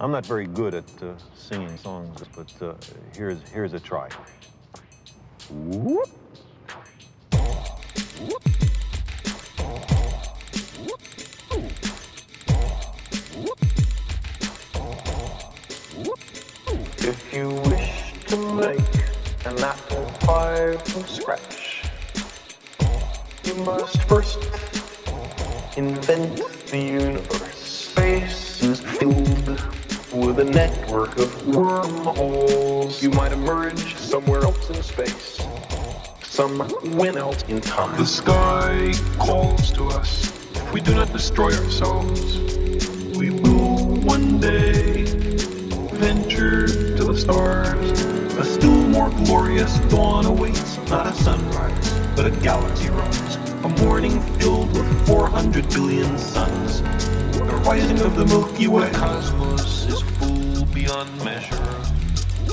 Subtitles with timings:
[0.00, 2.74] I'm not very good at uh, singing songs, but uh,
[3.16, 4.08] here's here's a try.
[5.50, 6.08] Whoop.
[17.00, 18.78] If you wish to make
[19.46, 21.82] an apple pie from scratch,
[23.42, 24.38] you must first
[25.76, 26.40] invent
[26.70, 27.56] the universe.
[27.56, 29.77] Space is filled
[30.38, 33.02] with a network of wormholes.
[33.02, 35.40] You might emerge somewhere else in space.
[36.22, 36.58] Some
[36.96, 37.98] went out in time.
[37.98, 40.28] The sky calls to us.
[40.54, 42.38] If we do not destroy ourselves,
[43.16, 45.04] we will one day
[45.94, 48.00] venture to the stars.
[48.38, 53.36] A still more glorious dawn awaits, not a sunrise, but a galaxy rise.
[53.64, 56.82] A morning filled with 400 billion suns.
[57.32, 58.88] The rising of the Milky Way.
[58.90, 60.17] The cosmos is full
[60.88, 61.84] beyond measure.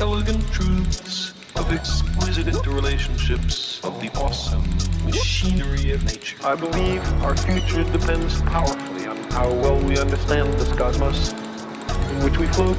[0.01, 4.61] Elegant truths of exquisite interrelationships of the awesome
[5.05, 6.35] machinery of nature.
[6.43, 12.37] I believe our future depends powerfully on how well we understand this cosmos, in which
[12.37, 12.77] we float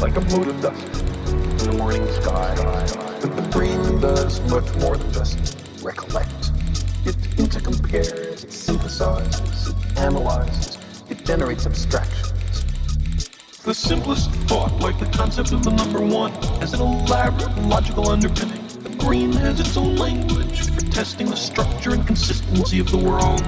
[0.00, 1.02] like a mote of dust
[1.62, 2.52] in the morning sky.
[3.20, 6.50] But the brain does much more than just recollect.
[7.04, 10.76] It intercompares, it synthesizes, it analyzes,
[11.08, 12.41] it generates abstractions.
[13.64, 18.66] The simplest thought, like the concept of the number one, has an elaborate logical underpinning.
[18.82, 23.40] The brain has its own language for testing the structure and consistency of the world.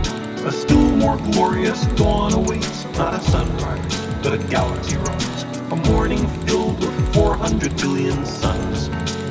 [0.47, 5.43] A still more glorious dawn awaits, not a sunrise, but a galaxy rise.
[5.73, 8.89] A morning filled with 400 billion suns.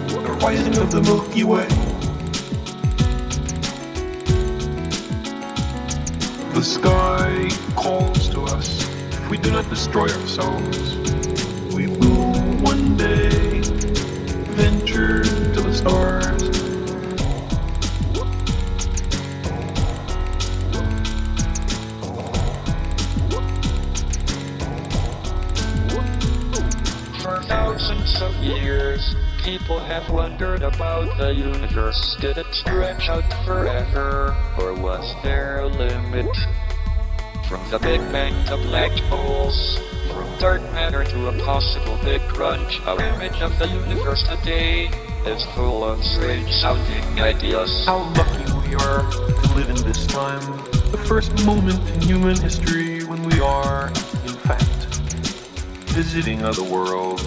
[0.09, 1.67] The rising of the Milky Way.
[6.53, 8.92] The sky calls to us.
[9.33, 10.95] We do not destroy ourselves,
[11.73, 13.61] we will one day
[14.53, 16.43] venture to the stars.
[27.23, 32.15] For thousands of years, people have wondered about the universe.
[32.21, 36.27] Did it stretch out forever, or was there a limit?
[37.47, 39.77] From the Big Bang to black holes,
[40.11, 44.89] from dark matter to a possible big crunch, our image of the universe today
[45.25, 47.85] is full of strange sounding ideas.
[47.85, 50.41] How lucky we are to live in this time.
[50.91, 53.87] The first moment in human history when we are,
[54.25, 54.85] in fact,
[55.93, 57.23] visiting other worlds.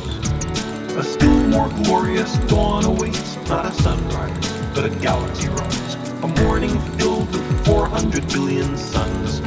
[0.97, 5.95] A still more glorious dawn awaits, not a sunrise, but a galaxy rise.
[6.23, 9.41] A morning filled with 400 billion suns.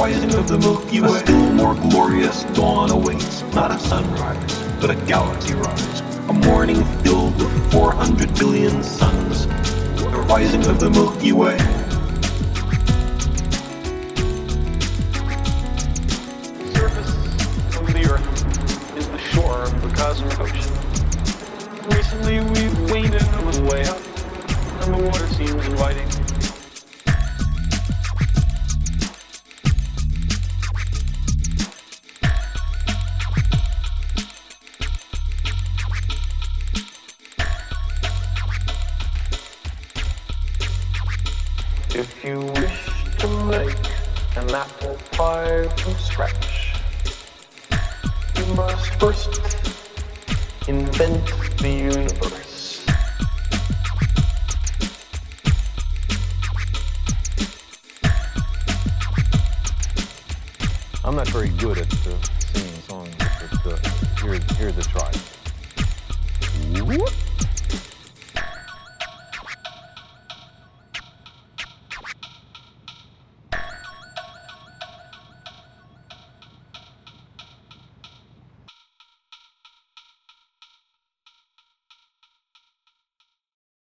[0.00, 1.08] The rising of the Milky Way.
[1.08, 6.00] A still more glorious dawn awaits, not a sunrise, but a galaxy rise.
[6.30, 9.46] A morning filled with 400 billion suns.
[9.46, 11.58] The rising of the Milky Way.
[16.72, 17.12] surface
[17.76, 20.72] of the earth is the shore of the cosmic ocean.
[21.94, 24.00] Recently, we've waded a little way up,
[24.80, 26.08] and the water seems inviting.
[42.00, 43.76] If you wish to make
[44.34, 46.72] an apple pie from scratch,
[48.38, 49.38] you must first
[50.66, 51.26] invent
[51.58, 52.86] the universe.
[61.04, 63.14] I'm not very good at uh, singing songs,
[63.52, 63.76] but uh,
[64.22, 65.12] here's here's a try.